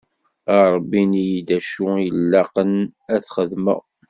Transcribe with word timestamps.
A 0.55 0.57
Rebbi 0.73 0.97
ini-yi-d 1.03 1.49
acu 1.57 1.87
ilaqen 2.07 2.73
ad 3.13 3.21
t-xedmeɣ. 3.23 3.81